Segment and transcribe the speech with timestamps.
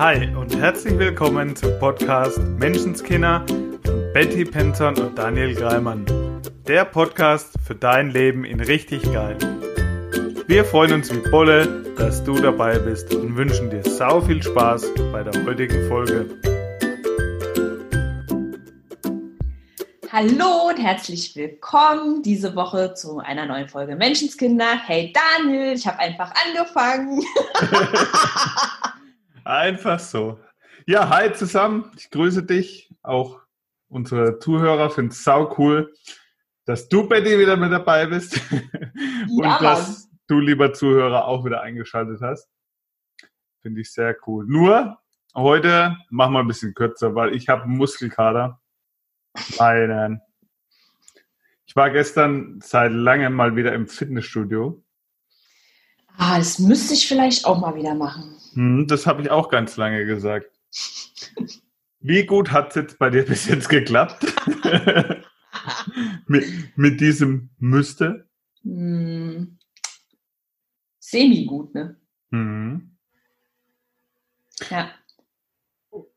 [0.00, 3.44] Hi und herzlich willkommen zum Podcast Menschenskinder
[3.84, 6.06] von Betty Penton und Daniel Greimann.
[6.66, 9.36] Der Podcast für dein Leben in richtig geil.
[10.46, 14.86] Wir freuen uns wie Bolle, dass du dabei bist und wünschen dir sau viel Spaß
[15.12, 16.30] bei der heutigen Folge.
[20.10, 24.80] Hallo und herzlich willkommen diese Woche zu einer neuen Folge Menschenskinder.
[24.82, 27.22] Hey Daniel, ich habe einfach angefangen.
[29.50, 30.38] einfach so.
[30.86, 31.90] Ja, hi zusammen.
[31.96, 32.92] Ich grüße dich.
[33.02, 33.40] Auch
[33.88, 35.92] unsere Zuhörer finden es sau cool,
[36.64, 38.40] dass du, Betty, wieder mit dabei bist.
[38.52, 42.48] und ja, dass du, lieber Zuhörer, auch wieder eingeschaltet hast.
[43.60, 44.46] Finde ich sehr cool.
[44.46, 44.98] Nur
[45.34, 48.60] heute machen wir ein bisschen kürzer, weil ich habe einen Muskelkater.
[49.58, 50.20] Nein,
[51.66, 54.82] Ich war gestern seit langem mal wieder im Fitnessstudio.
[56.16, 58.36] Ah, das müsste ich vielleicht auch mal wieder machen.
[58.54, 60.50] Hm, das habe ich auch ganz lange gesagt.
[62.00, 64.24] Wie gut hat es jetzt bei dir bis jetzt geklappt?
[66.26, 66.44] mit,
[66.76, 68.28] mit diesem müsste?
[68.62, 69.58] Hm.
[70.98, 71.96] Semi gut, ne?
[72.30, 72.96] Hm.
[74.68, 74.90] Ja.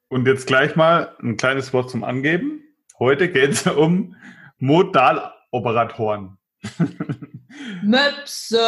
[0.07, 2.61] Und jetzt gleich mal ein kleines Wort zum Angeben.
[2.99, 4.15] Heute geht es um
[4.59, 6.37] Modaloperatoren.
[7.81, 8.59] Möpse.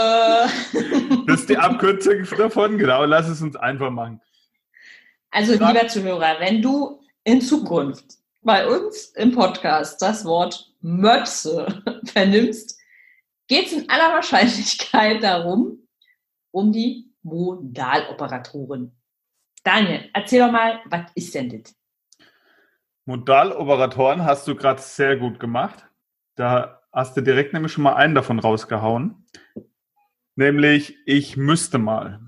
[1.27, 3.05] Das ist die Abkürzung davon, genau.
[3.05, 4.21] Lass es uns einfach machen.
[5.31, 8.05] Also, lieber Zuhörer, wenn du in Zukunft
[8.41, 12.79] bei uns im Podcast das Wort Möpse vernimmst,
[13.47, 15.87] geht es in aller Wahrscheinlichkeit darum,
[16.51, 18.95] um die Modaloperatoren.
[19.63, 21.75] Daniel, erzähl doch mal, was ist denn das?
[23.05, 25.85] Modaloperatoren hast du gerade sehr gut gemacht.
[26.35, 29.25] Da hast du direkt nämlich schon mal einen davon rausgehauen.
[30.35, 32.21] Nämlich, ich müsste mal.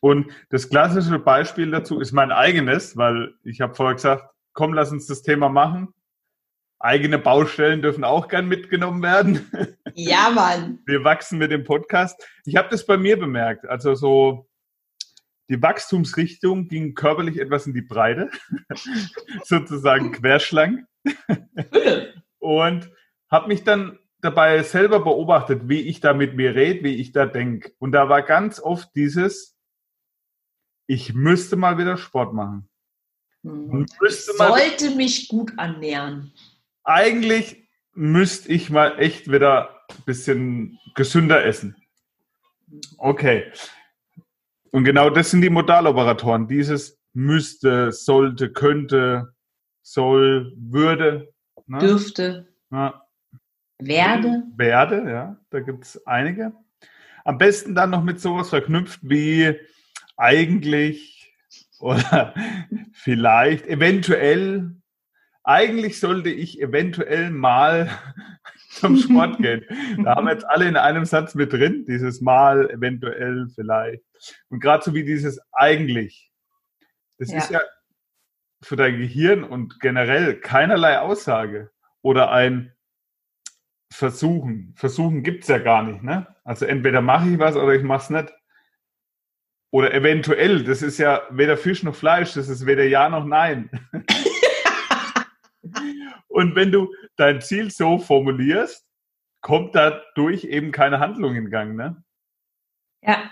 [0.00, 4.92] Und das klassische Beispiel dazu ist mein eigenes, weil ich habe vorher gesagt, komm, lass
[4.92, 5.88] uns das Thema machen.
[6.78, 9.50] Eigene Baustellen dürfen auch gern mitgenommen werden.
[9.94, 10.78] Ja, Mann.
[10.86, 12.18] Wir wachsen mit dem Podcast.
[12.46, 13.68] Ich habe das bei mir bemerkt.
[13.68, 14.48] Also so
[15.50, 18.30] die Wachstumsrichtung ging körperlich etwas in die Breite,
[19.44, 20.86] sozusagen querschlank.
[22.38, 22.90] und
[23.30, 27.26] habe mich dann dabei selber beobachtet, wie ich da mit mir rede, wie ich da
[27.26, 27.72] denke.
[27.78, 29.58] Und da war ganz oft dieses,
[30.86, 32.68] ich müsste mal wieder Sport machen.
[33.42, 33.86] Hm.
[34.08, 36.32] Sollte mich gut annähern.
[36.84, 41.76] Eigentlich müsste ich mal echt wieder ein bisschen gesünder essen.
[42.98, 43.52] Okay.
[44.70, 46.46] Und genau das sind die Modaloperatoren.
[46.46, 49.34] Dieses müsste, sollte, könnte,
[49.82, 51.34] soll, würde.
[51.66, 51.78] Ne?
[51.78, 52.48] Dürfte.
[52.70, 53.01] Ja.
[53.86, 54.44] Werde.
[54.56, 55.36] Werde, ja.
[55.50, 56.52] Da gibt es einige.
[57.24, 59.58] Am besten dann noch mit sowas verknüpft wie
[60.16, 61.32] eigentlich
[61.80, 62.34] oder
[62.92, 64.76] vielleicht, eventuell.
[65.44, 67.90] Eigentlich sollte ich eventuell mal
[68.70, 69.64] zum Sport gehen.
[70.04, 74.04] Da haben wir jetzt alle in einem Satz mit drin, dieses Mal, eventuell, vielleicht.
[74.48, 76.30] Und gerade so wie dieses eigentlich.
[77.18, 77.38] Das ja.
[77.38, 77.60] ist ja
[78.62, 81.70] für dein Gehirn und generell keinerlei Aussage
[82.02, 82.72] oder ein
[83.92, 84.72] Versuchen.
[84.76, 86.02] Versuchen gibt es ja gar nicht.
[86.02, 86.26] Ne?
[86.44, 88.32] Also entweder mache ich was oder ich mache es nicht.
[89.70, 93.70] Oder eventuell, das ist ja weder Fisch noch Fleisch, das ist weder Ja noch Nein.
[96.28, 98.86] Und wenn du dein Ziel so formulierst,
[99.42, 102.02] kommt dadurch eben keine Handlung in Gang, ne?
[103.02, 103.30] Ja.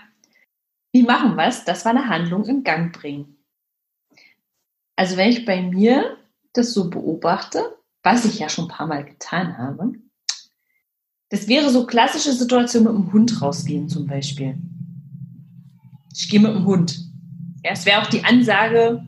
[0.93, 3.43] Wie machen wir es, dass wir eine Handlung in Gang bringen?
[4.95, 6.17] Also wenn ich bei mir
[6.53, 9.93] das so beobachte, was ich ja schon ein paar Mal getan habe,
[11.31, 14.57] das wäre so klassische Situation mit dem Hund rausgehen zum Beispiel.
[16.13, 16.99] Ich gehe mit dem Hund.
[17.63, 19.07] Ja, es wäre auch die Ansage,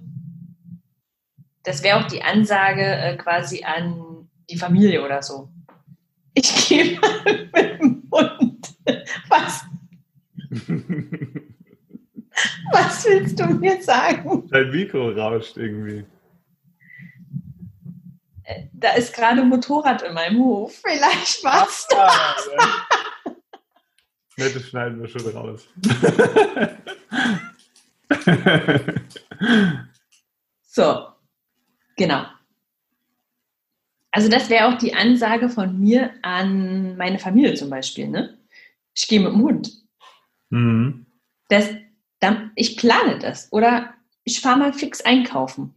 [1.63, 5.49] das wäre auch die Ansage äh, quasi an die Familie oder so.
[6.33, 8.73] Ich gehe mal mit dem Hund.
[9.27, 9.65] Was?
[12.71, 14.47] Was willst du mir sagen?
[14.49, 16.05] Dein Mikro rauscht irgendwie.
[18.73, 20.81] Da ist gerade ein Motorrad in meinem Hof.
[20.85, 21.87] Vielleicht was.
[21.95, 22.87] Ah, ja.
[24.37, 25.67] Nette schneiden wir schon raus.
[30.63, 31.13] so,
[31.95, 32.25] Genau.
[34.11, 38.07] Also das wäre auch die Ansage von mir an meine Familie zum Beispiel.
[38.07, 38.37] Ne?
[38.93, 39.71] Ich gehe mit dem Hund.
[40.49, 41.05] Mhm.
[41.49, 41.69] Das,
[42.19, 43.51] dann, ich plane das.
[43.51, 43.93] Oder
[44.23, 45.73] ich fahre mal fix einkaufen.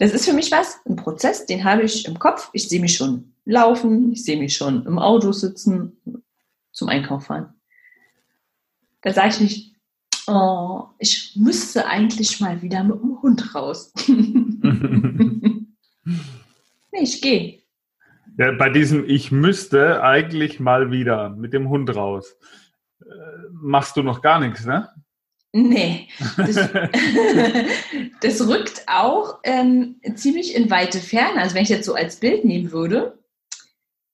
[0.00, 2.48] Das ist für mich was, ein Prozess, den habe ich im Kopf.
[2.54, 5.92] Ich sehe mich schon laufen, ich sehe mich schon im Auto sitzen,
[6.72, 7.52] zum Einkauf fahren.
[9.02, 9.76] Da sage ich nicht,
[10.26, 13.92] oh, ich müsste eigentlich mal wieder mit dem Hund raus.
[14.08, 15.66] nee,
[16.92, 17.60] ich gehe.
[18.38, 22.38] Ja, bei diesem Ich müsste eigentlich mal wieder mit dem Hund raus.
[23.02, 23.04] Äh,
[23.52, 24.88] machst du noch gar nichts, ne?
[25.52, 26.54] Nee, das,
[28.20, 31.40] das rückt auch ähm, ziemlich in weite Ferne.
[31.40, 33.18] Also wenn ich jetzt so als Bild nehmen würde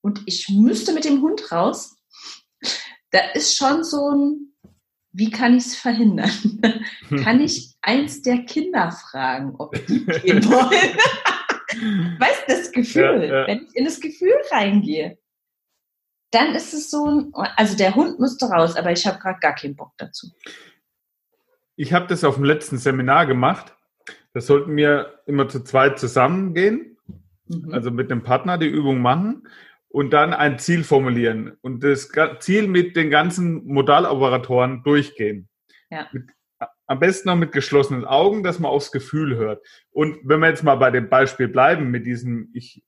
[0.03, 1.97] und ich müsste mit dem Hund raus,
[3.11, 4.53] da ist schon so ein,
[5.13, 6.31] wie kann ich es verhindern?
[7.23, 12.19] kann ich eins der Kinder fragen, ob die gehen wollen?
[12.19, 13.47] weißt du, das Gefühl, ja, ja.
[13.47, 15.19] wenn ich in das Gefühl reingehe,
[16.31, 19.55] dann ist es so ein, also der Hund müsste raus, aber ich habe gerade gar
[19.55, 20.29] keinen Bock dazu.
[21.77, 23.75] Ich habe das auf dem letzten Seminar gemacht.
[24.33, 26.97] Da sollten wir immer zu zweit zusammengehen,
[27.49, 27.73] mhm.
[27.73, 29.47] also mit dem Partner die Übung machen
[29.89, 35.49] und dann ein Ziel formulieren und das Ziel mit den ganzen Modaloperatoren durchgehen.
[35.91, 36.09] Ja.
[36.13, 36.25] Mit,
[36.87, 39.65] am besten noch mit geschlossenen Augen, dass man aufs Gefühl hört.
[39.91, 42.83] Und wenn wir jetzt mal bei dem Beispiel bleiben, mit diesem Ich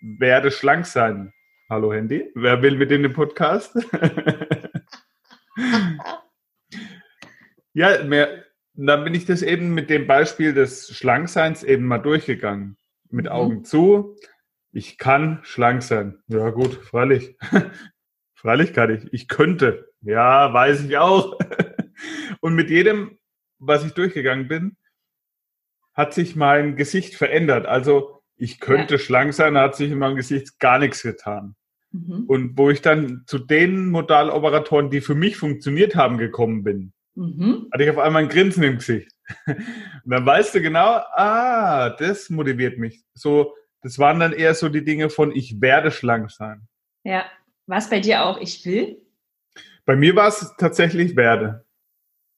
[0.00, 1.32] werde schlank sein.
[1.68, 3.76] Hallo Handy, wer will mit in den Podcast?
[7.78, 8.44] Ja, mehr,
[8.74, 12.76] dann bin ich das eben mit dem Beispiel des Schlankseins eben mal durchgegangen.
[13.08, 13.30] Mit mhm.
[13.30, 14.16] Augen zu.
[14.72, 16.18] Ich kann schlank sein.
[16.26, 17.36] Ja, gut, freilich.
[18.34, 19.12] freilich kann ich.
[19.12, 19.92] Ich könnte.
[20.00, 21.38] Ja, weiß ich auch.
[22.40, 23.16] Und mit jedem,
[23.60, 24.76] was ich durchgegangen bin,
[25.94, 27.66] hat sich mein Gesicht verändert.
[27.66, 28.98] Also ich könnte ja.
[28.98, 31.54] schlank sein, hat sich in meinem Gesicht gar nichts getan.
[31.92, 32.24] Mhm.
[32.26, 37.68] Und wo ich dann zu den Modaloperatoren, die für mich funktioniert haben, gekommen bin, Mhm.
[37.72, 39.10] Hatte ich auf einmal ein Grinsen im Gesicht.
[39.46, 39.58] Und
[40.04, 43.02] dann weißt du genau, ah, das motiviert mich.
[43.12, 46.68] So, das waren dann eher so die Dinge von, ich werde schlank sein.
[47.02, 47.24] Ja.
[47.66, 49.02] War es bei dir auch, ich will?
[49.84, 51.66] Bei mir war es tatsächlich werde.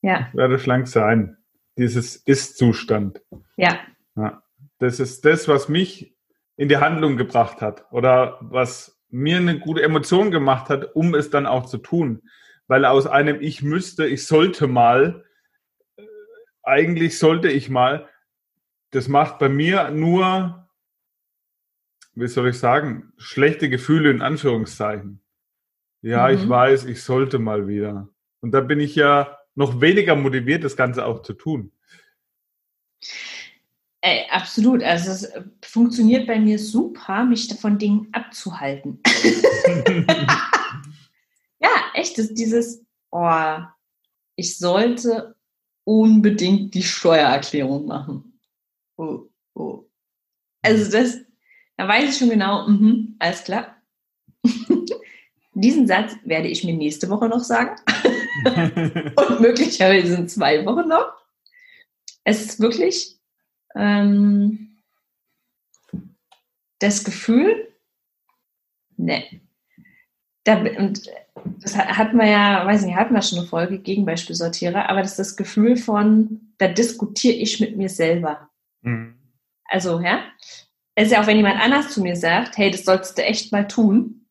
[0.00, 0.28] Ja.
[0.30, 1.36] Ich werde schlank sein.
[1.76, 3.20] Dieses Ist-Zustand.
[3.56, 3.78] Ja.
[4.16, 4.42] ja.
[4.78, 6.16] Das ist das, was mich
[6.56, 11.28] in die Handlung gebracht hat oder was mir eine gute Emotion gemacht hat, um es
[11.28, 12.22] dann auch zu tun
[12.70, 15.24] weil aus einem Ich müsste, ich sollte mal,
[15.96, 16.02] äh,
[16.62, 18.08] eigentlich sollte ich mal,
[18.92, 20.68] das macht bei mir nur,
[22.14, 25.20] wie soll ich sagen, schlechte Gefühle in Anführungszeichen.
[26.00, 26.34] Ja, mhm.
[26.34, 28.08] ich weiß, ich sollte mal wieder.
[28.40, 31.72] Und da bin ich ja noch weniger motiviert, das Ganze auch zu tun.
[34.00, 34.84] Ey, absolut.
[34.84, 35.32] Also es
[35.68, 39.00] funktioniert bei mir super, mich von Dingen abzuhalten.
[41.60, 43.58] Ja, echt, ist dieses, oh,
[44.36, 45.36] ich sollte
[45.84, 48.38] unbedingt die Steuererklärung machen.
[48.96, 49.84] Oh, oh.
[50.62, 51.18] Also das,
[51.76, 53.76] da weiß ich schon genau, mh, alles klar.
[55.54, 57.76] Diesen Satz werde ich mir nächste Woche noch sagen.
[59.16, 61.12] Und möglicherweise in zwei Wochen noch.
[62.24, 63.18] Es ist wirklich
[63.74, 64.78] ähm,
[66.78, 67.74] das Gefühl,
[68.96, 69.40] ne,
[70.44, 71.02] da, und
[71.62, 75.18] das hat man ja, weiß nicht, hatten wir schon eine Folge Gegenbeispielsortierer, aber das ist
[75.18, 78.48] das Gefühl von, da diskutiere ich mit mir selber.
[78.82, 79.16] Mhm.
[79.64, 80.22] Also, ja,
[80.94, 83.52] es ist ja auch, wenn jemand anders zu mir sagt, hey, das sollst du echt
[83.52, 84.26] mal tun,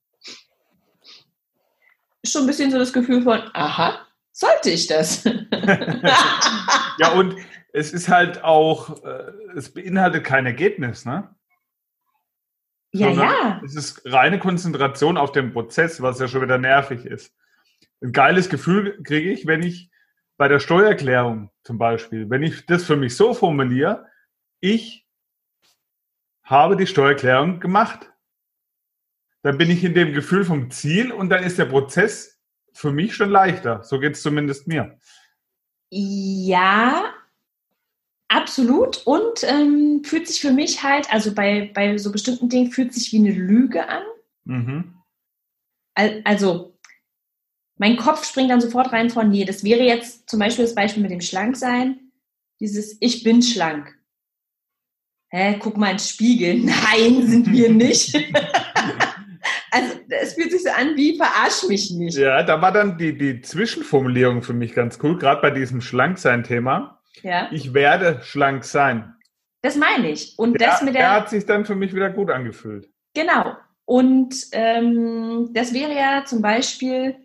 [2.22, 5.24] ist schon ein bisschen so das Gefühl von, aha, sollte ich das?
[7.00, 7.36] ja, und
[7.72, 11.34] es ist halt auch, äh, es beinhaltet kein Ergebnis, ne?
[12.92, 13.62] Ja, ja.
[13.64, 17.36] Es ist reine Konzentration auf den Prozess, was ja schon wieder nervig ist.
[18.02, 19.92] Ein geiles Gefühl kriege ich, wenn ich
[20.38, 24.08] bei der Steuererklärung zum Beispiel, wenn ich das für mich so formuliere,
[24.62, 25.06] ich
[26.44, 28.12] habe die Steuererklärung gemacht.
[29.44, 32.42] Dann bin ich in dem Gefühl vom Ziel und dann ist der Prozess
[32.74, 33.84] für mich schon leichter.
[33.84, 34.98] So geht es zumindest mir.
[35.92, 37.14] Ja,
[38.32, 42.94] Absolut und ähm, fühlt sich für mich halt, also bei, bei so bestimmten Dingen fühlt
[42.94, 44.04] sich wie eine Lüge an.
[44.46, 44.94] Mhm.
[46.24, 46.78] Also
[47.78, 51.02] mein Kopf springt dann sofort rein von, nee, das wäre jetzt zum Beispiel das Beispiel
[51.02, 52.12] mit dem Schlanksein,
[52.60, 53.98] dieses Ich bin schlank.
[55.32, 56.60] Hä, guck mal ins Spiegel.
[56.64, 58.16] Nein, sind wir nicht.
[59.72, 62.16] also es fühlt sich so an wie verarsch mich nicht.
[62.16, 66.99] Ja, da war dann die, die Zwischenformulierung für mich ganz cool, gerade bei diesem Schlanksein-Thema
[67.22, 67.50] ja.
[67.52, 69.16] Ich werde schlank sein.
[69.62, 70.38] Das meine ich.
[70.38, 71.02] Und der, das mit der.
[71.02, 72.90] Der hat sich dann für mich wieder gut angefühlt.
[73.14, 73.56] Genau.
[73.86, 77.16] Und ähm, das wäre ja zum Beispiel,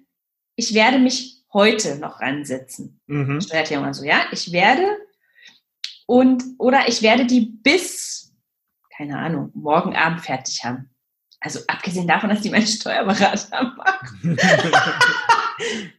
[0.57, 3.00] ich werde mich heute noch ransetzen.
[3.07, 3.41] Mhm.
[3.41, 4.23] Steuererklärung also, ja.
[4.33, 4.85] Ich werde
[6.07, 8.33] und oder ich werde die bis,
[8.97, 10.91] keine Ahnung, morgen Abend fertig haben.
[11.41, 14.38] Also abgesehen davon, dass die meinen Steuerberater machen.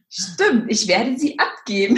[0.08, 1.96] Stimmt, ich werde sie abgeben.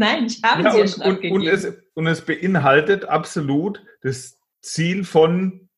[0.04, 1.36] Nein, ich habe ja, sie und, schon und, abgegeben.
[1.36, 5.68] Und es, und es beinhaltet absolut das Ziel von,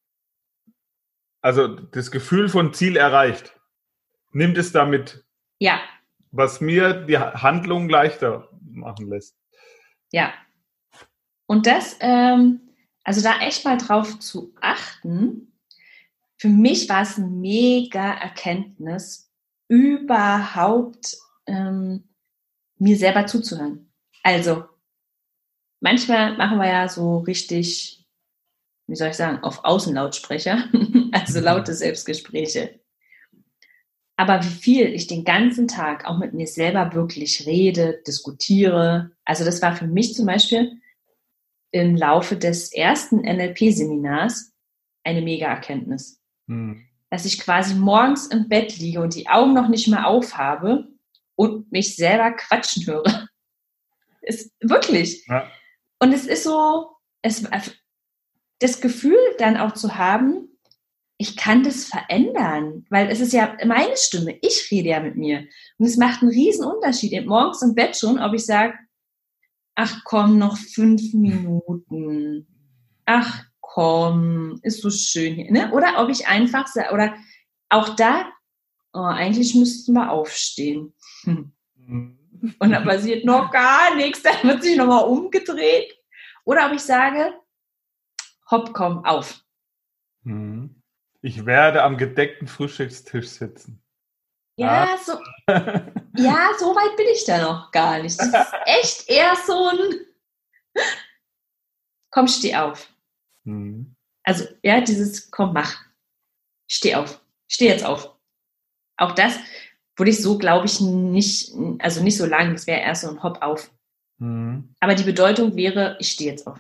[1.41, 3.59] also das Gefühl von Ziel erreicht.
[4.31, 5.25] Nimmt es damit.
[5.59, 5.81] Ja.
[6.31, 9.37] Was mir die Handlung leichter machen lässt.
[10.13, 10.33] Ja.
[11.47, 12.61] Und das, ähm,
[13.03, 15.53] also da echt mal drauf zu achten,
[16.37, 19.31] für mich war es ein mega Erkenntnis,
[19.69, 22.09] überhaupt ähm,
[22.79, 23.92] mir selber zuzuhören.
[24.23, 24.65] Also,
[25.81, 28.07] manchmal machen wir ja so richtig,
[28.87, 30.65] wie soll ich sagen, auf Außenlautsprecher,
[31.13, 31.45] also mhm.
[31.45, 32.81] laute Selbstgespräche.
[34.17, 39.45] Aber wie viel ich den ganzen Tag auch mit mir selber wirklich rede, diskutiere, also
[39.45, 40.81] das war für mich zum Beispiel
[41.73, 44.53] im Laufe des ersten NLP-Seminars
[45.05, 46.21] eine Mega-Erkenntnis.
[46.47, 46.83] Hm.
[47.11, 50.89] Dass ich quasi morgens im Bett liege und die Augen noch nicht mehr aufhabe
[51.35, 53.29] und mich selber quatschen höre.
[54.23, 55.27] Ist wirklich.
[55.27, 55.51] Ja.
[55.99, 57.45] Und es ist so, es,
[58.59, 60.49] das Gefühl dann auch zu haben,
[61.19, 65.47] ich kann das verändern, weil es ist ja meine Stimme, ich rede ja mit mir.
[65.79, 68.75] Und es macht einen riesen Unterschied, morgens im Bett schon, ob ich sage,
[69.77, 72.47] ach komm, noch fünf Minuten.
[73.05, 75.53] Ach komm, ist so schön hier.
[75.53, 75.73] Ne?
[75.73, 77.15] Oder ob ich einfach, oder
[77.69, 78.31] auch da,
[78.93, 80.93] oh, eigentlich müssten wir aufstehen.
[81.23, 81.53] Hm.
[82.59, 85.97] Und da passiert noch gar nichts, dann wird sich nochmal umgedreht.
[86.45, 87.35] Oder ob ich sage,
[88.51, 89.41] hopp, komm, auf.
[90.25, 90.83] Hm.
[91.21, 93.81] Ich werde am gedeckten Frühstückstisch sitzen.
[94.57, 94.99] Ja, ah.
[94.99, 95.13] so,
[96.17, 98.19] ja, so weit bin ich da noch gar nicht.
[98.19, 100.01] Das ist echt eher so ein
[102.11, 102.89] Komm, steh auf.
[103.45, 103.97] Mhm.
[104.23, 105.85] Also, ja, dieses Komm, mach.
[106.69, 107.21] Steh auf.
[107.49, 108.15] Steh jetzt auf.
[108.97, 109.39] Auch das
[109.97, 113.23] würde ich so, glaube ich, nicht, also nicht so lang, das wäre erst so ein
[113.23, 113.71] Hopp auf.
[114.19, 114.75] Mhm.
[114.81, 116.59] Aber die Bedeutung wäre, ich stehe jetzt auf.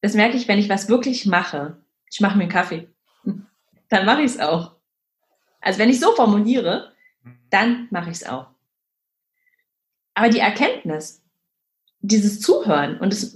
[0.00, 1.82] Das merke ich, wenn ich was wirklich mache.
[2.10, 2.88] Ich mache mir einen Kaffee.
[3.88, 4.76] Dann mache ich es auch.
[5.60, 6.92] Also wenn ich so formuliere,
[7.50, 8.46] dann mache ich es auch.
[10.14, 11.22] Aber die Erkenntnis,
[12.00, 13.34] dieses Zuhören und das,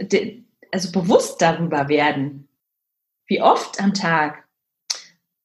[0.70, 2.48] also bewusst darüber werden,
[3.26, 4.44] wie oft am Tag,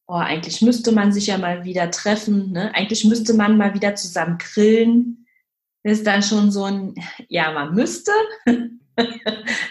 [0.08, 2.74] oh, eigentlich müsste man sich ja mal wieder treffen, ne?
[2.74, 5.28] eigentlich müsste man mal wieder zusammen grillen.
[5.84, 6.96] Das ist dann schon so ein,
[7.28, 8.12] ja, man müsste.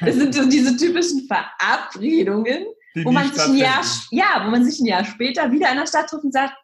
[0.00, 2.64] Das sind so diese typischen Verabredungen,
[2.94, 5.78] Die wo man sich ein Jahr, ja, wo man sich ein Jahr später wieder in
[5.78, 6.54] der Stadt trifft und sagt,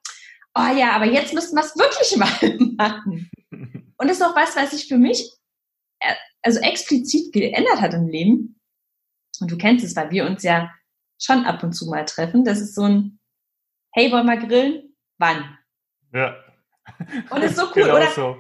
[0.55, 2.17] oh ja, aber jetzt müssten wir es wirklich
[2.77, 3.29] mal machen.
[3.51, 5.29] Und das ist auch was, was sich für mich
[5.99, 8.61] äh, also explizit geändert hat im Leben.
[9.41, 10.73] Und du kennst es, weil wir uns ja
[11.21, 12.45] schon ab und zu mal treffen.
[12.45, 13.19] Das ist so ein,
[13.93, 14.95] hey, wollen wir grillen?
[15.19, 15.59] Wann?
[16.13, 16.37] Ja.
[17.31, 18.11] Und ist so cool, genau oder?
[18.11, 18.37] So.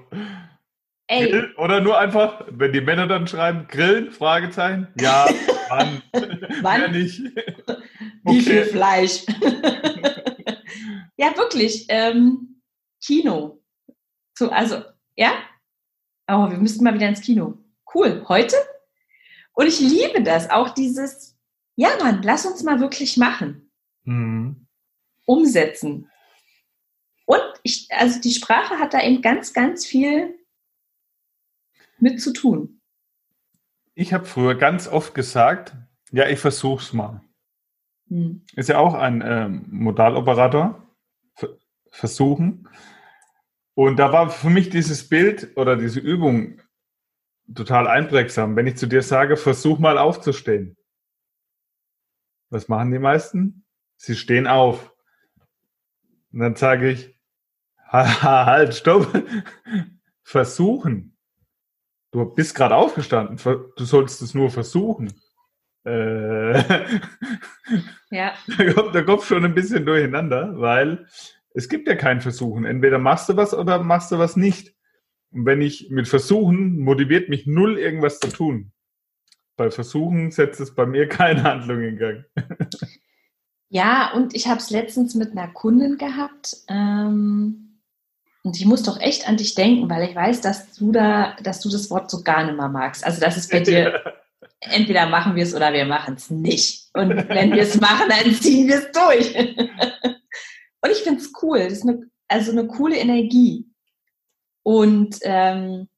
[1.07, 1.31] Ey.
[1.31, 5.27] Grill, oder nur einfach, wenn die Männer dann schreiben, grillen, Fragezeichen, ja,
[5.69, 6.03] wann?
[6.63, 6.81] wann?
[6.81, 7.21] Mehr nicht.
[8.25, 9.25] Wie viel Fleisch?
[11.17, 11.87] Ja, wirklich.
[11.89, 12.61] Ähm,
[13.05, 13.63] Kino.
[14.37, 14.83] So, also,
[15.17, 15.35] ja.
[16.29, 17.59] Oh, wir müssten mal wieder ins Kino.
[17.95, 18.25] Cool.
[18.29, 18.57] Heute?
[19.53, 20.51] Und ich liebe das.
[20.51, 21.37] Auch dieses,
[21.77, 23.71] ja, Mann, lass uns mal wirklich machen.
[24.05, 24.62] Mhm.
[25.33, 26.11] Umsetzen.
[27.25, 30.39] Und ich, also die Sprache hat da eben ganz, ganz viel
[31.99, 32.81] mit zu tun.
[33.95, 35.75] Ich habe früher ganz oft gesagt,
[36.11, 37.23] ja, ich versuch's mal.
[38.09, 38.45] Hm.
[38.57, 40.87] Ist ja auch ein ähm, Modaloperator
[41.91, 42.69] versuchen.
[43.75, 46.61] Und da war für mich dieses Bild oder diese Übung
[47.55, 48.57] total einprägsam.
[48.57, 50.77] Wenn ich zu dir sage, versuch mal aufzustehen.
[52.51, 53.65] Was machen die meisten?
[53.97, 54.92] Sie stehen auf.
[56.33, 57.15] Und dann sage ich,
[57.93, 59.07] halt, stopp.
[60.23, 61.17] Versuchen.
[62.11, 63.39] Du bist gerade aufgestanden.
[63.77, 65.13] Du sollst es nur versuchen.
[65.85, 66.59] Äh,
[68.11, 68.35] ja.
[68.57, 71.07] Da kommt der Kopf schon ein bisschen durcheinander, weil
[71.55, 72.65] es gibt ja kein Versuchen.
[72.65, 74.75] Entweder machst du was oder machst du was nicht.
[75.33, 78.73] Und wenn ich mit Versuchen motiviert mich null irgendwas zu tun.
[79.57, 82.25] Bei Versuchen setzt es bei mir keine Handlung in Gang.
[83.73, 86.59] Ja, und ich habe es letztens mit einer Kundin gehabt.
[86.69, 87.79] Ähm,
[88.43, 91.61] und ich muss doch echt an dich denken, weil ich weiß, dass du da, dass
[91.61, 93.03] du das Wort so gar nicht mehr magst.
[93.03, 94.13] Also das ist bei dir,
[94.61, 96.91] entweder machen wir es oder wir machen es nicht.
[96.93, 99.35] Und wenn wir es machen, dann ziehen wir es durch.
[100.83, 101.61] Und ich finde es cool.
[101.61, 103.71] Das ist eine, also eine coole Energie.
[104.65, 105.89] Und ähm,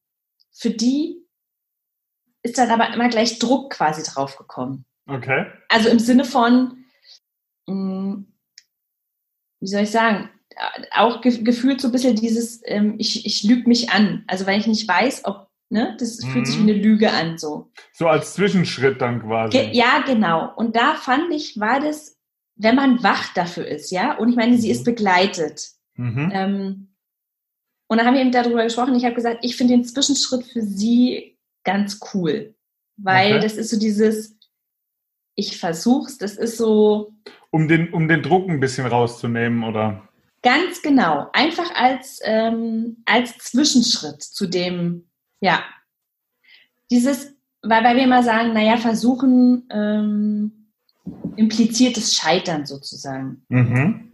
[0.52, 1.26] für die
[2.44, 4.84] ist dann aber immer gleich Druck quasi draufgekommen.
[5.08, 5.46] Okay.
[5.68, 6.83] Also im Sinne von,
[7.66, 10.30] wie soll ich sagen,
[10.92, 14.24] auch ge gefühlt so ein bisschen dieses, ähm, ich, ich lüge mich an.
[14.26, 16.28] Also weil ich nicht weiß, ob, ne, das mhm.
[16.28, 17.70] fühlt sich wie eine Lüge an so.
[17.92, 19.56] So als Zwischenschritt dann quasi.
[19.56, 20.52] Ge ja, genau.
[20.56, 22.16] Und da fand ich, war das,
[22.56, 24.92] wenn man wach dafür ist, ja, und ich meine, sie ist mhm.
[24.92, 25.70] begleitet.
[25.96, 26.30] Mhm.
[26.32, 26.88] Ähm,
[27.88, 28.94] und dann haben wir eben darüber gesprochen.
[28.94, 32.54] Ich habe gesagt, ich finde den Zwischenschritt für sie ganz cool,
[32.96, 33.42] weil okay.
[33.42, 34.33] das ist so dieses,
[35.34, 37.12] ich versuch's, das ist so.
[37.50, 40.08] Um den, um den Druck ein bisschen rauszunehmen, oder?
[40.42, 41.28] Ganz genau.
[41.32, 45.06] Einfach als, ähm, als Zwischenschritt zu dem,
[45.40, 45.62] ja.
[46.90, 50.66] Dieses, weil, weil wir immer sagen, naja, versuchen ähm,
[51.36, 53.42] impliziertes Scheitern sozusagen.
[53.48, 54.10] Mhm.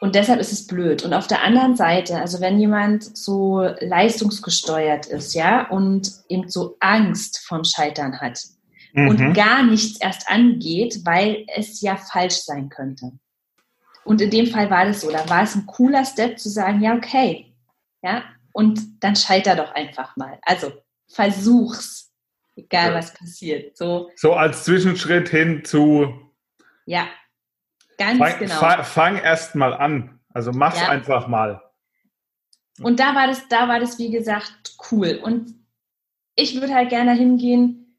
[0.00, 1.04] Und deshalb ist es blöd.
[1.04, 6.76] Und auf der anderen Seite, also wenn jemand so leistungsgesteuert ist, ja, und eben so
[6.80, 8.40] Angst vom Scheitern hat
[8.92, 9.08] mhm.
[9.08, 13.12] und gar nichts erst angeht, weil es ja falsch sein könnte.
[14.04, 15.10] Und in dem Fall war das so.
[15.10, 17.54] Da war es ein cooler Step zu sagen, ja, okay,
[18.02, 20.38] ja, und dann scheiter doch einfach mal.
[20.42, 20.72] Also
[21.08, 22.12] versuch's,
[22.56, 22.94] egal ja.
[22.94, 23.76] was passiert.
[23.76, 26.12] So, so als Zwischenschritt hin zu.
[26.86, 27.06] Ja,
[28.00, 28.54] Ganz fang, genau.
[28.54, 30.20] Fang, fang erst mal an.
[30.32, 30.88] Also mach's ja.
[30.88, 31.60] einfach mal.
[32.80, 35.20] Und da war das, da war das, wie gesagt, cool.
[35.22, 35.54] Und
[36.34, 37.89] ich würde halt gerne hingehen,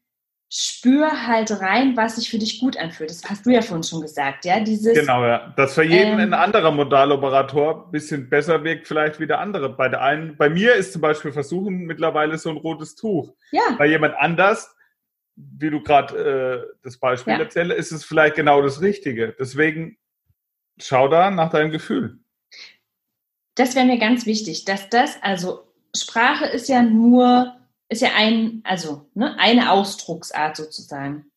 [0.54, 3.08] spür halt rein, was sich für dich gut anfühlt.
[3.08, 4.60] Das hast du ja vorhin schon gesagt, ja?
[4.60, 5.54] Dieses, genau, ja.
[5.56, 9.70] Dass für jeden ähm, ein anderer Modaloperator ein bisschen besser wirkt, vielleicht wie der andere.
[9.70, 13.32] Bei der einen, bei mir ist zum Beispiel versuchen mittlerweile so ein rotes Tuch.
[13.50, 13.62] Ja.
[13.78, 14.76] Bei jemand anders
[15.36, 17.38] wie du gerade äh, das Beispiel ja.
[17.38, 19.34] erzähle, ist es vielleicht genau das Richtige.
[19.38, 19.96] Deswegen
[20.78, 22.18] schau da nach deinem Gefühl.
[23.54, 27.54] Das wäre mir ganz wichtig, dass das, also Sprache ist ja nur,
[27.92, 31.30] ist ja ein, also ne, eine Ausdrucksart sozusagen.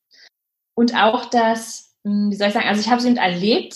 [0.74, 3.76] Und auch das, hm, wie soll ich sagen, also ich habe es eben erlebt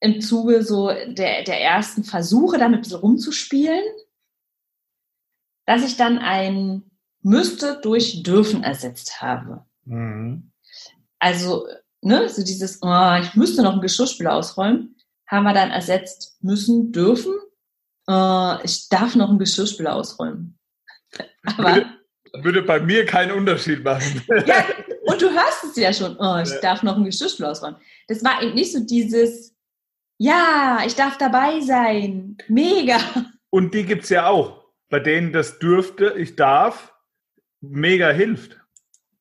[0.00, 3.84] im Zuge so der, der ersten Versuche, damit so rumzuspielen,
[5.66, 6.90] dass ich dann ein
[7.22, 9.66] müsste durch dürfen ersetzt habe.
[9.84, 10.50] Mhm.
[11.18, 11.66] Also,
[12.00, 16.92] ne, so dieses, oh, ich müsste noch einen Geschirrspüler ausräumen, haben wir dann ersetzt müssen,
[16.92, 17.34] dürfen.
[18.06, 20.58] Oh, ich darf noch einen Geschirrspüler ausräumen.
[21.44, 21.86] Aber, würde,
[22.42, 24.22] würde bei mir keinen Unterschied machen.
[24.46, 24.64] ja,
[25.04, 26.60] und du hörst es ja schon, oh, ich ja.
[26.60, 27.80] darf noch einen Geschirrspüler ausräumen.
[28.08, 29.54] Das war eben nicht so dieses,
[30.18, 32.98] ja, ich darf dabei sein, mega.
[33.50, 36.94] Und die gibt es ja auch, bei denen das dürfte, ich darf,
[37.60, 38.60] mega hilft.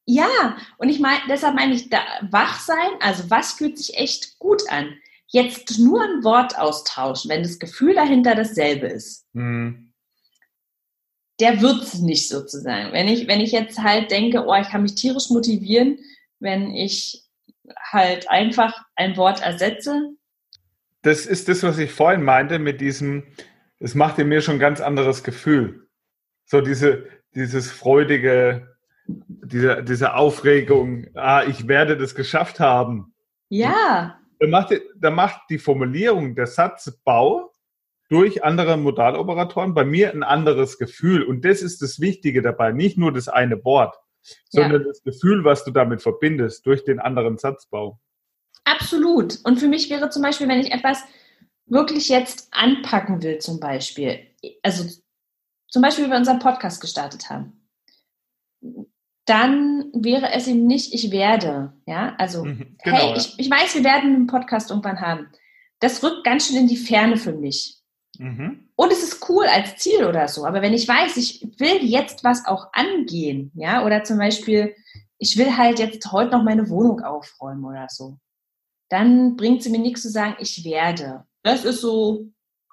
[0.05, 1.99] Ja, und ich meine, deshalb meine ich, da,
[2.31, 4.97] wach sein, also was fühlt sich echt gut an?
[5.27, 9.25] Jetzt nur ein Wort austauschen, wenn das Gefühl dahinter dasselbe ist.
[9.33, 9.88] Mhm.
[11.39, 12.91] Der wird es nicht sozusagen.
[12.91, 15.99] Wenn ich, wenn ich jetzt halt denke, oh, ich kann mich tierisch motivieren,
[16.39, 17.23] wenn ich
[17.91, 20.11] halt einfach ein Wort ersetze.
[21.01, 23.23] Das ist das, was ich vorhin meinte mit diesem,
[23.79, 25.87] es macht in mir schon ein ganz anderes Gefühl.
[26.45, 28.75] So diese, dieses freudige,
[29.07, 33.13] diese, diese Aufregung, ah, ich werde das geschafft haben.
[33.49, 34.19] Ja.
[34.39, 37.48] Da macht, da macht die Formulierung, der Satzbau
[38.09, 41.23] durch andere Modaloperatoren bei mir ein anderes Gefühl.
[41.23, 42.71] Und das ist das Wichtige dabei.
[42.71, 43.95] Nicht nur das eine Wort,
[44.49, 44.87] sondern ja.
[44.87, 47.99] das Gefühl, was du damit verbindest durch den anderen Satzbau.
[48.65, 49.39] Absolut.
[49.43, 51.03] Und für mich wäre zum Beispiel, wenn ich etwas
[51.67, 54.19] wirklich jetzt anpacken will, zum Beispiel,
[54.63, 54.85] also
[55.67, 57.67] zum Beispiel, wie wir unseren Podcast gestartet haben,
[59.25, 61.73] dann wäre es eben nicht, ich werde.
[61.85, 63.15] Ja, also, mhm, genau, hey, ja.
[63.15, 65.29] Ich, ich weiß, wir werden einen Podcast irgendwann haben.
[65.79, 67.78] Das rückt ganz schön in die Ferne für mich.
[68.19, 68.69] Mhm.
[68.75, 70.45] Und es ist cool als Ziel oder so.
[70.45, 74.75] Aber wenn ich weiß, ich will jetzt was auch angehen, ja, oder zum Beispiel,
[75.17, 78.17] ich will halt jetzt heute noch meine Wohnung aufräumen oder so,
[78.89, 81.25] dann bringt es mir nichts zu sagen, ich werde.
[81.43, 82.25] Das ist so,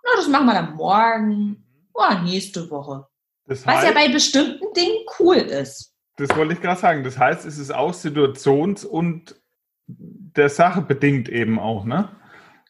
[0.05, 3.07] na, das machen wir dann morgen oh, nächste Woche.
[3.47, 5.93] Das heißt, Was ja bei bestimmten Dingen cool ist.
[6.17, 7.05] Das wollte ich gerade sagen.
[7.05, 9.41] Das heißt, es ist auch situations- und
[9.87, 12.09] der Sache bedingt eben auch, ne?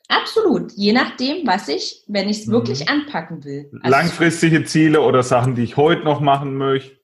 [0.09, 0.73] Absolut.
[0.73, 2.53] Je nachdem, was ich, wenn ich es mhm.
[2.53, 3.71] wirklich anpacken will.
[3.81, 6.97] Also Langfristige Ziele oder Sachen, die ich heute noch machen möchte.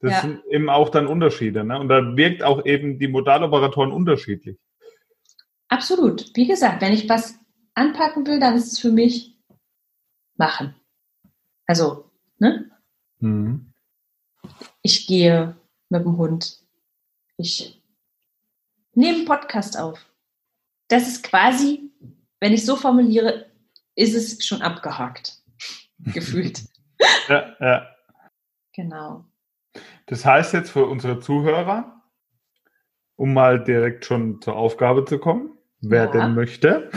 [0.00, 0.20] Das ja.
[0.22, 1.64] sind eben auch dann Unterschiede.
[1.64, 1.78] Ne?
[1.78, 4.58] Und da wirkt auch eben die Modaloperatoren unterschiedlich.
[5.68, 6.34] Absolut.
[6.34, 7.38] Wie gesagt, wenn ich was
[7.74, 9.38] anpacken will, dann ist es für mich
[10.36, 10.74] machen.
[11.66, 12.70] Also, ne?
[13.18, 13.72] Mhm.
[14.82, 15.56] Ich gehe
[15.90, 16.58] mit dem Hund.
[17.36, 17.80] Ich
[18.94, 20.04] nehme einen Podcast auf.
[20.88, 21.89] Das ist quasi,
[22.40, 23.46] wenn ich so formuliere,
[23.94, 25.42] ist es schon abgehakt.
[25.98, 26.62] Gefühlt.
[27.28, 27.86] Ja, ja.
[28.74, 29.24] Genau.
[30.06, 32.02] Das heißt jetzt für unsere Zuhörer,
[33.16, 36.10] um mal direkt schon zur Aufgabe zu kommen, wer ja.
[36.10, 36.90] denn möchte,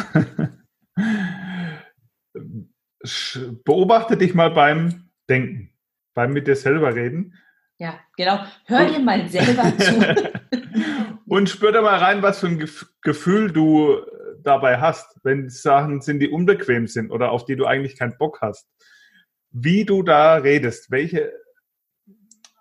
[3.65, 5.71] Beobachte dich mal beim Denken,
[6.13, 7.33] beim mit dir selber reden.
[7.77, 8.39] Ja, genau.
[8.65, 10.31] Hör dir mal selber zu.
[11.25, 12.65] Und spür da mal rein, was für ein
[13.01, 13.97] Gefühl du
[14.43, 18.39] dabei hast, wenn Sachen sind, die unbequem sind oder auf die du eigentlich keinen Bock
[18.41, 18.67] hast.
[19.51, 21.31] Wie du da redest, welche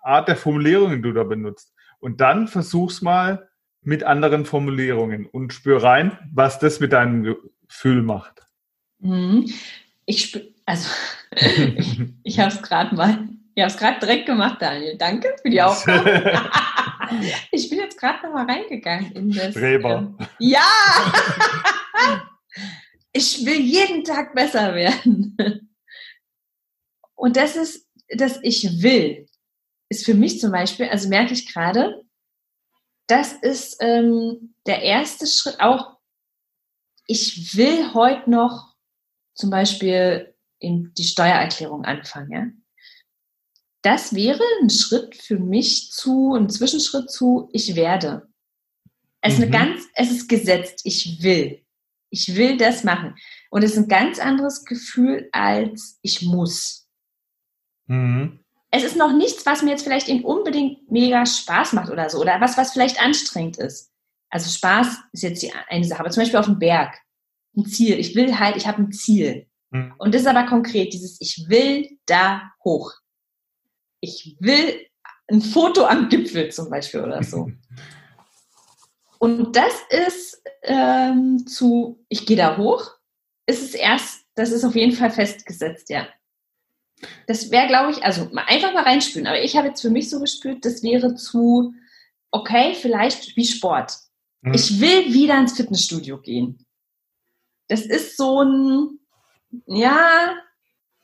[0.01, 1.73] Art der Formulierungen du da benutzt.
[1.99, 3.49] Und dann versuch's mal
[3.81, 8.45] mit anderen Formulierungen und spür rein, was das mit deinem Gefühl macht.
[8.99, 9.49] Mhm.
[10.05, 10.89] Ich spür, also
[11.35, 14.97] ich, ich habe es gerade mal, ich habe es gerade direkt gemacht, Daniel.
[14.97, 16.31] Danke für die Aufgabe.
[17.51, 19.51] ich bin jetzt gerade noch mal reingegangen in das.
[19.51, 20.15] Streber.
[20.19, 20.61] Ähm, ja!
[23.13, 25.37] ich will jeden Tag besser werden.
[27.15, 29.27] Und das ist, dass ich will,
[29.89, 32.03] ist für mich zum Beispiel, also merke ich gerade,
[33.07, 35.97] das ist ähm, der erste Schritt auch.
[37.05, 38.75] Ich will heute noch
[39.35, 42.31] zum Beispiel in die Steuererklärung anfangen.
[42.31, 42.62] Ja?
[43.83, 48.27] Das wäre ein Schritt für mich zu, ein Zwischenschritt zu, ich werde.
[49.21, 49.43] Es, mhm.
[49.43, 51.61] ist, eine ganz, es ist gesetzt, ich will.
[52.09, 53.15] Ich will das machen.
[53.51, 56.87] Und es ist ein ganz anderes Gefühl als ich muss.
[57.85, 58.43] Mhm
[58.75, 62.41] es ist noch nichts, was mir jetzt vielleicht unbedingt mega Spaß macht oder so, oder
[62.41, 63.91] was, was vielleicht anstrengend ist.
[64.31, 66.97] Also Spaß ist jetzt die eine Sache, aber zum Beispiel auf dem Berg,
[67.55, 67.99] ein Ziel.
[67.99, 69.45] Ich will halt, ich habe ein Ziel.
[69.69, 69.93] Mhm.
[69.99, 72.93] Und das ist aber konkret, dieses, ich will da hoch.
[74.03, 74.85] Ich will
[75.29, 77.49] ein Foto am Gipfel zum Beispiel oder so.
[79.17, 82.91] Und das ist ähm, zu, ich gehe da hoch,
[83.45, 86.09] ist es erst, das ist auf jeden Fall festgesetzt, ja.
[87.27, 89.27] Das wäre, glaube ich, also einfach mal reinspüren.
[89.27, 91.73] Aber ich habe jetzt für mich so gespürt, das wäre zu,
[92.31, 93.97] okay, vielleicht wie Sport.
[94.41, 94.53] Mhm.
[94.53, 96.65] Ich will wieder ins Fitnessstudio gehen.
[97.69, 98.99] Das ist so ein,
[99.67, 100.35] ja,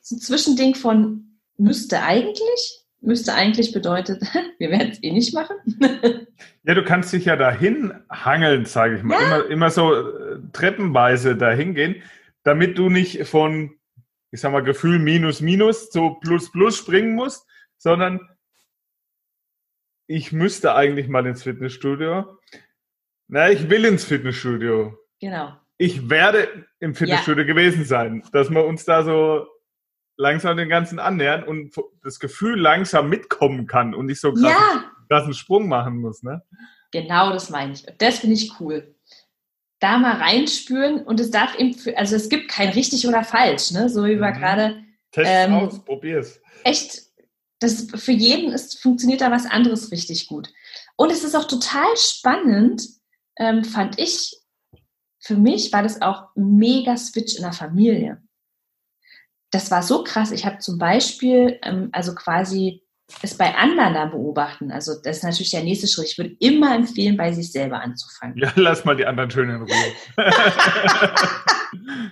[0.02, 2.79] so ein Zwischending von müsste eigentlich.
[3.02, 4.22] Müsste eigentlich bedeutet,
[4.60, 5.56] wir werden es eh nicht machen.
[6.64, 9.22] ja, du kannst dich ja dahin hangeln, sage ich mal.
[9.22, 9.38] Ja.
[9.38, 12.02] Immer, immer so äh, treppenweise dahin gehen,
[12.44, 13.80] damit du nicht von
[14.32, 17.46] ich sag mal, Gefühl minus minus zu plus plus springen muss,
[17.78, 18.20] sondern
[20.08, 22.38] ich müsste eigentlich mal ins Fitnessstudio.
[23.28, 24.98] Na, ich will ins Fitnessstudio.
[25.20, 25.56] Genau.
[25.78, 27.48] Ich werde im Fitnessstudio ja.
[27.48, 29.48] gewesen sein, dass wir uns da so
[30.20, 34.54] langsam den Ganzen annähern und das Gefühl langsam mitkommen kann und nicht so krass,
[35.10, 35.18] ja.
[35.18, 36.24] einen Sprung machen muss.
[36.24, 36.44] Ne?
[36.92, 37.86] Genau, das meine ich.
[37.98, 38.96] Das finde ich cool
[39.80, 43.72] da mal reinspüren und es darf eben, für, also es gibt kein richtig oder falsch,
[43.72, 43.90] ne?
[43.90, 44.38] so wie wir mhm.
[44.38, 44.84] gerade.
[45.12, 46.40] Test ähm, aus, probier's.
[46.64, 47.04] Echt,
[47.60, 50.52] das für jeden ist, funktioniert da was anderes richtig gut.
[50.98, 52.84] Und es ist auch total spannend,
[53.38, 54.38] ähm, fand ich,
[55.22, 58.22] für mich war das auch mega Switch in der Familie.
[59.52, 60.32] Das war so krass.
[60.32, 62.84] Ich habe zum Beispiel, ähm, also quasi
[63.22, 64.72] es bei anderen da beobachten.
[64.72, 66.08] Also das ist natürlich der nächste Schritt.
[66.12, 68.38] Ich würde immer empfehlen, bei sich selber anzufangen.
[68.38, 69.94] Ja, lass mal die anderen schön in Ruhe.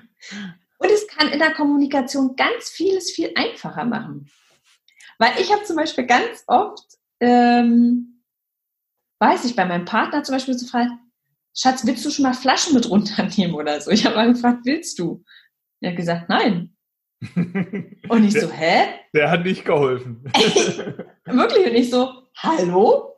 [0.80, 4.30] Und es kann in der Kommunikation ganz vieles viel einfacher machen.
[5.18, 6.86] Weil ich habe zum Beispiel ganz oft,
[7.20, 8.22] ähm,
[9.20, 10.92] weiß ich, bei meinem Partner zum Beispiel so fragt,
[11.56, 13.90] Schatz, willst du schon mal Flaschen mit runternehmen oder so?
[13.90, 15.24] Ich habe mal gefragt, willst du?
[15.82, 16.77] Er hat gesagt, nein.
[17.36, 18.86] Und ich der, so, hä?
[19.14, 20.24] Der hat nicht geholfen.
[21.26, 21.66] Wirklich?
[21.66, 23.16] Und ich so, hallo?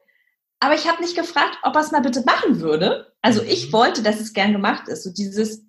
[0.60, 3.14] Aber ich habe nicht gefragt, ob er es mal bitte machen würde.
[3.22, 3.74] Also ich mhm.
[3.74, 5.04] wollte, dass es gern gemacht ist.
[5.04, 5.66] So dieses,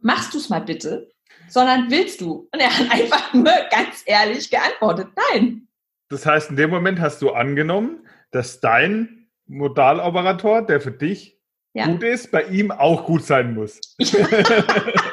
[0.00, 1.10] machst du es mal bitte?
[1.48, 2.48] Sondern willst du?
[2.52, 5.68] Und er hat einfach nur ganz ehrlich geantwortet, nein.
[6.08, 11.38] Das heißt, in dem Moment hast du angenommen, dass dein Modaloperator, der für dich
[11.74, 11.86] ja.
[11.86, 13.80] gut ist, bei ihm auch gut sein muss.
[13.98, 14.26] Ja.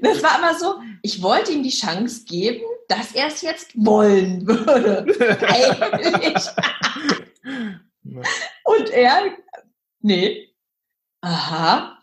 [0.00, 4.46] Das war immer so, ich wollte ihm die Chance geben, dass er es jetzt wollen
[4.46, 5.06] würde.
[5.46, 6.44] Eigentlich.
[8.64, 9.36] Und er,
[10.00, 10.54] nee.
[11.20, 11.98] Aha.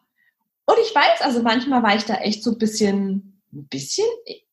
[0.65, 4.07] Und ich weiß, also manchmal war ich da echt so ein bisschen, ein bisschen,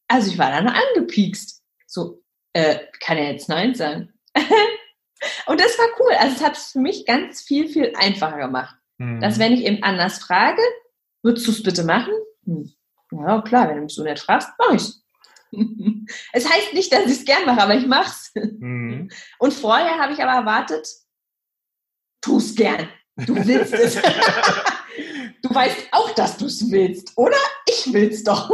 [0.08, 1.62] also ich war dann angepiekst.
[1.86, 2.22] So,
[2.52, 4.12] äh, kann er jetzt Nein sagen?
[5.46, 6.12] Und das war cool.
[6.18, 8.76] Also es hat es für mich ganz viel, viel einfacher gemacht.
[8.98, 9.20] Mhm.
[9.20, 10.62] Dass wenn ich eben anders frage,
[11.22, 12.12] würdest du es bitte machen?
[12.44, 12.72] Hm.
[13.10, 15.02] Ja, klar, wenn du mich so nett fragst, mach ich's.
[16.32, 18.32] es heißt nicht, dass ich es gern mache, aber ich mach's.
[18.34, 19.10] Mhm.
[19.38, 20.86] Und vorher habe ich aber erwartet,
[22.20, 22.88] tu es gern.
[23.16, 23.96] Du willst es.
[25.42, 27.36] du weißt auch, dass du es willst, oder?
[27.68, 28.50] Ich will's doch.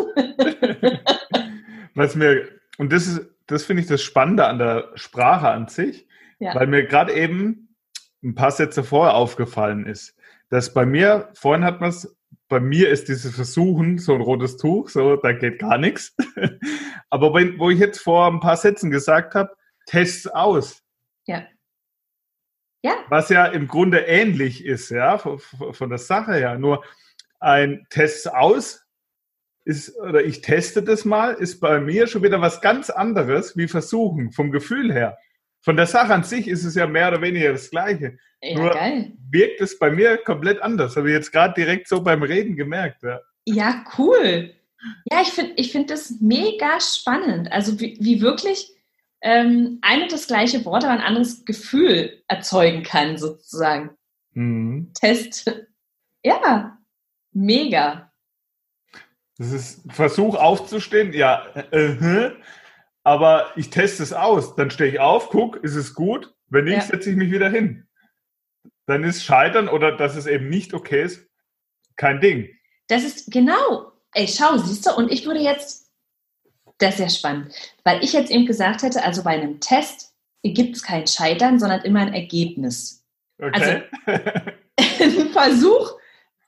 [1.94, 6.08] Was mir, und das ist, das finde ich das Spannende an der Sprache an sich,
[6.38, 6.54] ja.
[6.54, 7.74] weil mir gerade eben
[8.22, 10.14] ein paar Sätze vorher aufgefallen ist,
[10.48, 12.16] dass bei mir, vorhin hat man es
[12.48, 16.14] bei mir ist dieses Versuchen so ein rotes Tuch, so, da geht gar nichts.
[17.10, 19.56] Aber wenn, wo ich jetzt vor ein paar Sätzen gesagt habe,
[19.86, 20.82] test's aus.
[21.26, 21.46] Ja.
[22.82, 22.96] Ja.
[23.08, 26.58] Was ja im Grunde ähnlich ist, ja, von, von der Sache her.
[26.58, 26.84] Nur
[27.40, 28.84] ein Test aus
[29.64, 33.66] ist, oder ich teste das mal, ist bei mir schon wieder was ganz anderes wie
[33.66, 35.18] versuchen, vom Gefühl her.
[35.66, 38.16] Von der Sache an sich ist es ja mehr oder weniger das Gleiche.
[38.40, 39.12] Ja, Nur geil.
[39.32, 40.94] wirkt es bei mir komplett anders.
[40.94, 43.02] Habe ich jetzt gerade direkt so beim Reden gemerkt.
[43.02, 43.20] Ja.
[43.46, 44.54] Ja, cool.
[45.10, 47.50] Ja, ich finde ich find das mega spannend.
[47.50, 48.70] Also wie, wie wirklich
[49.22, 53.90] ähm, ein und das gleiche Wort, aber ein anderes Gefühl erzeugen kann, sozusagen.
[54.34, 54.92] Mhm.
[54.94, 55.66] Test.
[56.22, 56.78] Ja,
[57.32, 58.12] mega.
[59.36, 62.30] Das ist Versuch aufzustehen, ja, äh,
[63.06, 64.56] aber ich teste es aus.
[64.56, 66.34] Dann stehe ich auf, guck, ist es gut?
[66.48, 66.80] Wenn nicht, Ja.
[66.80, 67.86] setze ich mich wieder hin.
[68.86, 71.24] Dann ist Scheitern oder dass es eben nicht okay ist,
[71.94, 72.50] kein Ding.
[72.88, 73.92] Das ist genau.
[74.12, 75.92] Ey, schau, siehst du, und ich würde jetzt,
[76.78, 80.74] das ist ja spannend, weil ich jetzt eben gesagt hätte, also bei einem Test gibt
[80.74, 83.06] es kein Scheitern, sondern immer ein Ergebnis.
[83.38, 83.82] Okay?
[84.76, 85.92] ein Versuch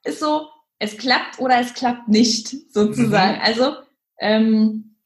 [0.03, 0.49] ist so,
[0.81, 3.37] es klappt oder es klappt nicht, sozusagen.
[3.37, 3.43] Mhm.
[3.45, 3.77] Also
[4.19, 4.97] ähm,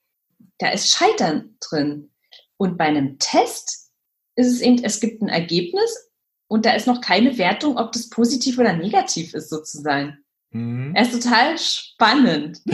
[0.63, 2.11] da ist Scheitern drin.
[2.57, 3.91] Und bei einem Test
[4.37, 6.11] ist es eben, es gibt ein Ergebnis
[6.49, 10.19] und da ist noch keine Wertung, ob das positiv oder negativ ist, sozusagen.
[10.51, 10.93] mhm.
[10.95, 12.61] Er ist total spannend.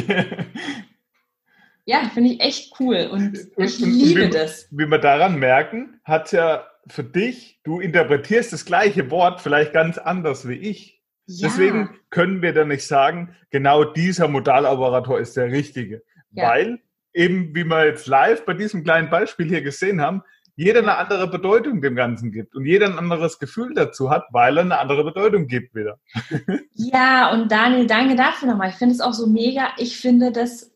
[1.84, 4.68] Ja, finde ich echt cool und ich Und- und liebe wie- das.
[4.70, 9.96] Wie wir daran merken, hat ja für dich, du interpretierst das gleiche Wort vielleicht ganz
[9.96, 11.00] anders wie ich.
[11.26, 16.02] Ja, Deswegen können wir dann nicht sagen, genau dieser Modaloperator ist der richtige.
[16.32, 16.48] Ja.
[16.50, 16.80] Weil
[17.14, 20.22] eben, wie wir jetzt live bei diesem kleinen Beispiel hier gesehen haben,
[20.58, 24.58] jeder eine andere Bedeutung dem Ganzen gibt und jeder ein anderes Gefühl dazu hat, weil
[24.58, 26.00] er eine andere Bedeutung gibt wieder.
[26.74, 28.70] ja, und Daniel, danke dafür nochmal.
[28.70, 29.68] Ich finde es auch so mega.
[29.76, 30.72] Ich finde, das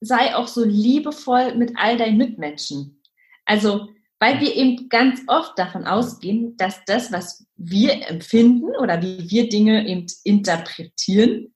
[0.00, 3.02] sei auch so liebevoll mit all deinen Mitmenschen.
[3.44, 3.88] Also,
[4.20, 9.48] weil wir eben ganz oft davon ausgehen, dass das, was wir empfinden oder wie wir
[9.48, 11.52] Dinge eben interpretieren,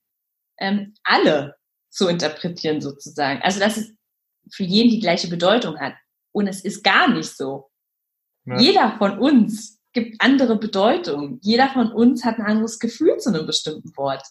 [0.59, 1.55] ähm, alle
[1.89, 3.41] so interpretieren sozusagen.
[3.41, 3.93] Also, dass es
[4.51, 5.93] für jeden die gleiche Bedeutung hat.
[6.31, 7.69] Und es ist gar nicht so.
[8.45, 8.59] Ja.
[8.59, 11.39] Jeder von uns gibt andere Bedeutungen.
[11.41, 14.25] Jeder von uns hat ein anderes Gefühl zu einem bestimmten Wort.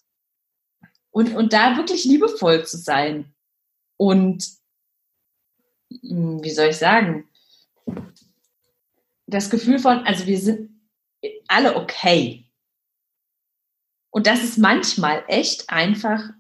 [1.11, 3.35] Und, und da wirklich liebevoll zu sein.
[3.96, 4.46] Und
[6.01, 7.29] hm, wie soll ich sagen?
[9.27, 10.70] Das Gefühl von, also wir sind
[11.46, 12.51] alle okay.
[14.11, 16.31] Und dass es manchmal echt einfach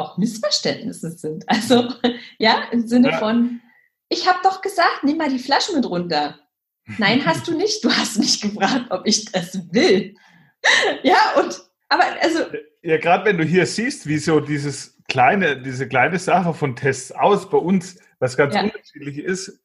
[0.00, 1.44] auch Missverständnisse sind.
[1.48, 1.88] Also,
[2.38, 3.18] ja, im Sinne Ja.
[3.18, 3.60] von,
[4.08, 6.38] ich habe doch gesagt, nimm mal die Flasche mit runter.
[6.98, 7.84] Nein, hast du nicht.
[7.84, 10.14] Du hast mich gefragt, ob ich das will.
[11.02, 11.58] Ja, und,
[11.88, 12.40] aber also,
[12.82, 17.12] Ja, gerade wenn du hier siehst, wie so dieses kleine, diese kleine Sache von Tests
[17.12, 18.64] aus bei uns, was ganz Ja.
[18.64, 19.58] unterschiedlich ist,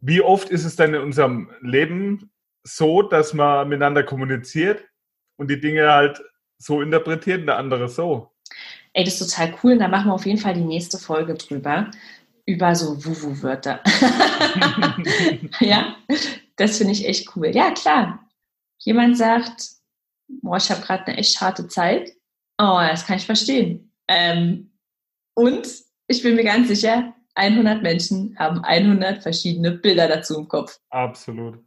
[0.00, 2.30] wie oft ist es denn in unserem Leben
[2.62, 4.84] so, dass man miteinander kommuniziert
[5.36, 6.22] und die Dinge halt
[6.58, 8.30] so interpretiert und der andere so?
[8.96, 9.72] Ey, das ist total cool.
[9.72, 11.90] Und da machen wir auf jeden Fall die nächste Folge drüber.
[12.46, 13.82] Über so Wuhu-Wörter.
[15.60, 15.96] ja,
[16.56, 17.48] das finde ich echt cool.
[17.48, 18.26] Ja, klar.
[18.78, 19.68] Jemand sagt,
[20.28, 22.12] boah, ich habe gerade eine echt harte Zeit.
[22.58, 23.92] Oh, das kann ich verstehen.
[24.08, 24.72] Ähm,
[25.34, 25.68] und
[26.06, 30.78] ich bin mir ganz sicher, 100 Menschen haben 100 verschiedene Bilder dazu im Kopf.
[30.88, 31.58] Absolut.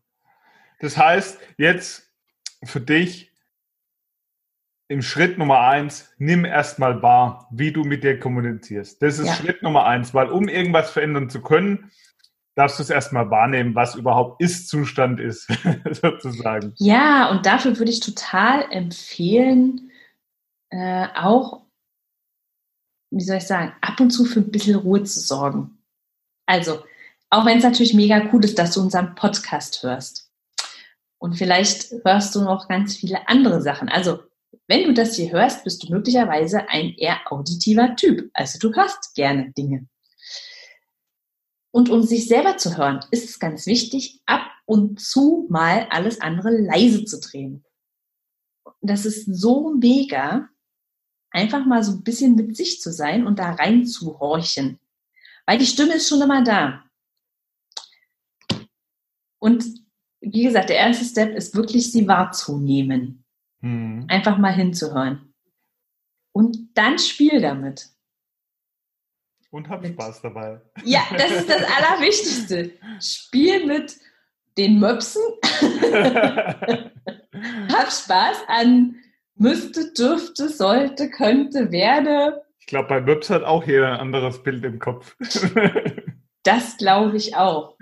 [0.80, 2.10] Das heißt, jetzt
[2.64, 3.29] für dich
[4.90, 9.02] im Schritt Nummer eins, nimm erstmal wahr, wie du mit dir kommunizierst.
[9.02, 9.34] Das ist Ja.
[9.36, 11.92] Schritt Nummer eins, weil um irgendwas verändern zu können,
[12.56, 15.48] darfst du es erstmal wahrnehmen, was überhaupt Ist-Zustand ist,
[15.92, 16.74] sozusagen.
[16.78, 19.92] Ja, und dafür würde ich total empfehlen,
[20.72, 21.62] äh, auch,
[23.12, 25.84] wie soll ich sagen, ab und zu für ein bisschen Ruhe zu sorgen.
[26.48, 26.84] Also,
[27.30, 30.32] auch wenn es natürlich mega cool ist, dass du unseren Podcast hörst.
[31.20, 33.88] Und vielleicht hörst du noch ganz viele andere Sachen.
[33.88, 34.24] Also,
[34.68, 38.30] wenn du das hier hörst, bist du möglicherweise ein eher auditiver Typ.
[38.34, 39.88] Also, du hörst gerne Dinge.
[41.72, 46.20] Und um sich selber zu hören, ist es ganz wichtig, ab und zu mal alles
[46.22, 47.64] andere leise zu drehen.
[48.82, 50.50] Das ist so mega,
[51.32, 54.80] einfach mal so ein bisschen mit sich zu sein und da rein zu horchen.
[55.46, 56.84] Weil die Stimme ist schon immer da.
[59.40, 59.66] Und
[60.22, 63.26] wie gesagt, der erste Step ist wirklich, sie wahrzunehmen.
[63.62, 64.06] Hm.
[64.08, 65.34] Einfach mal hinzuhören.
[66.32, 67.90] Und dann spiel damit.
[69.52, 70.62] Und hab Spaß dabei.
[70.84, 72.72] Ja, das ist das Allerwichtigste.
[73.02, 73.98] Spiel mit
[74.58, 75.22] den Möpsen.
[77.72, 78.96] Hab Spaß an
[79.36, 82.44] müsste, dürfte, sollte, könnte, werde.
[82.60, 85.16] Ich glaube, bei Wips hat auch jeder ein anderes Bild im Kopf.
[86.44, 87.76] das glaube ich auch.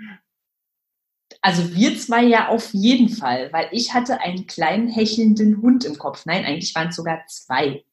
[1.40, 5.96] Also wir zwei ja auf jeden Fall, weil ich hatte einen kleinen hechelnden Hund im
[5.96, 6.26] Kopf.
[6.26, 7.84] Nein, eigentlich waren es sogar zwei.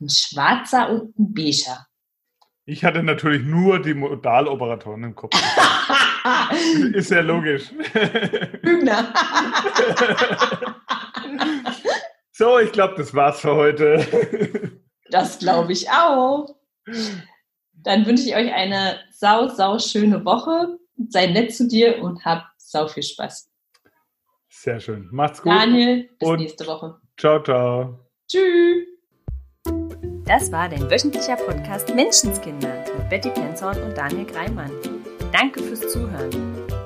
[0.00, 1.86] Ein schwarzer und ein beiger.
[2.66, 5.34] Ich hatte natürlich nur die Modaloperatoren im Kopf.
[6.94, 7.70] Ist ja logisch.
[8.62, 9.12] Hübner.
[12.32, 14.80] so, ich glaube, das war's für heute.
[15.10, 16.56] das glaube ich auch.
[17.74, 20.78] Dann wünsche ich euch eine sau, sau schöne Woche.
[21.08, 23.50] Sei nett zu dir und hab sau viel Spaß.
[24.48, 25.08] Sehr schön.
[25.10, 25.52] Macht's gut.
[25.52, 26.96] Daniel, bis und nächste Woche.
[27.18, 27.98] Ciao, ciao.
[28.28, 28.86] Tschüss.
[30.24, 34.70] Das war dein wöchentlicher Podcast Menschenskinder mit Betty Penzorn und Daniel Greimann.
[35.32, 36.30] Danke fürs Zuhören.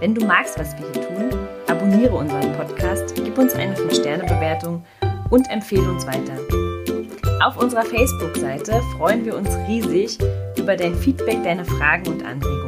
[0.01, 1.31] Wenn du magst, was wir hier tun,
[1.69, 4.85] abonniere unseren Podcast, gib uns eine 5-Sterne-Bewertung
[5.31, 6.39] und empfehle uns weiter.
[7.45, 10.19] Auf unserer Facebook-Seite freuen wir uns riesig
[10.57, 12.68] über dein Feedback, deine Fragen und Anregungen.